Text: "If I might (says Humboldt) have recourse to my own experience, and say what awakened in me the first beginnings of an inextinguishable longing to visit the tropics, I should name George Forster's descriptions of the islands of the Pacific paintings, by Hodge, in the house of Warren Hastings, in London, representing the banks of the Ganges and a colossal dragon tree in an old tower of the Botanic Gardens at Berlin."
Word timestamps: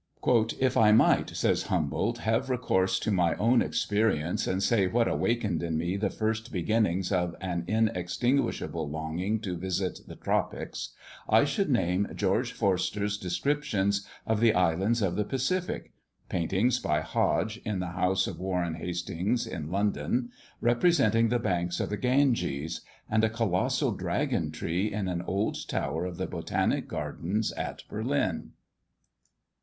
"If 0.59 0.77
I 0.77 0.91
might 0.91 1.29
(says 1.29 1.61
Humboldt) 1.69 2.17
have 2.17 2.49
recourse 2.49 2.97
to 3.01 3.11
my 3.11 3.35
own 3.35 3.61
experience, 3.61 4.47
and 4.47 4.63
say 4.63 4.87
what 4.87 5.07
awakened 5.07 5.61
in 5.61 5.77
me 5.77 5.95
the 5.95 6.09
first 6.09 6.51
beginnings 6.51 7.11
of 7.11 7.35
an 7.39 7.65
inextinguishable 7.67 8.89
longing 8.89 9.39
to 9.41 9.55
visit 9.55 9.99
the 10.07 10.15
tropics, 10.15 10.93
I 11.29 11.45
should 11.45 11.69
name 11.69 12.07
George 12.15 12.51
Forster's 12.51 13.15
descriptions 13.15 14.03
of 14.25 14.39
the 14.39 14.55
islands 14.55 15.03
of 15.03 15.15
the 15.15 15.23
Pacific 15.23 15.91
paintings, 16.29 16.79
by 16.79 17.01
Hodge, 17.01 17.61
in 17.63 17.77
the 17.77 17.89
house 17.91 18.25
of 18.25 18.39
Warren 18.39 18.73
Hastings, 18.77 19.45
in 19.45 19.69
London, 19.69 20.31
representing 20.61 21.29
the 21.29 21.37
banks 21.37 21.79
of 21.79 21.91
the 21.91 21.97
Ganges 21.97 22.81
and 23.07 23.23
a 23.23 23.29
colossal 23.29 23.91
dragon 23.91 24.49
tree 24.49 24.91
in 24.91 25.07
an 25.07 25.21
old 25.21 25.67
tower 25.67 26.05
of 26.05 26.17
the 26.17 26.25
Botanic 26.25 26.87
Gardens 26.87 27.51
at 27.51 27.83
Berlin." 27.87 28.53